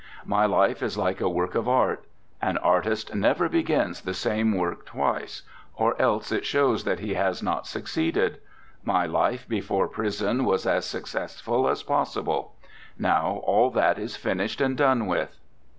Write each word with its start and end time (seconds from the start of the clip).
My 0.25 0.47
life 0.47 0.81
is 0.81 0.97
like 0.97 1.21
a 1.21 1.29
work 1.29 1.53
of 1.53 1.69
art. 1.69 2.05
An 2.41 2.57
artist 2.57 3.13
never 3.13 3.47
begins 3.47 4.01
the 4.01 4.15
same 4.15 4.57
work 4.57 4.83
twice, 4.87 5.43
or 5.75 5.93
else 6.01 6.31
it 6.31 6.43
shows 6.43 6.85
that 6.85 6.97
he 7.01 7.13
has 7.13 7.43
not 7.43 7.67
succeeded. 7.67 8.39
My 8.83 9.05
life 9.05 9.47
before 9.47 9.87
prison 9.87 10.43
was 10.43 10.65
as 10.65 10.85
successful 10.87 11.69
as 11.69 11.83
possible. 11.83 12.55
Now 12.97 13.43
all 13.45 13.69
that 13.69 13.99
is 13.99 14.15
finished 14.15 14.59
and 14.59 14.75
done 14.75 15.05
with.' 15.05 15.37